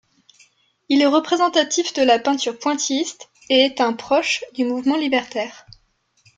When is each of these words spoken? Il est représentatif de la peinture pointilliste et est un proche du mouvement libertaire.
Il 0.89 1.03
est 1.03 1.05
représentatif 1.05 1.93
de 1.93 2.01
la 2.01 2.17
peinture 2.17 2.57
pointilliste 2.57 3.29
et 3.51 3.65
est 3.65 3.81
un 3.81 3.93
proche 3.93 4.43
du 4.55 4.65
mouvement 4.65 4.97
libertaire. 4.97 5.67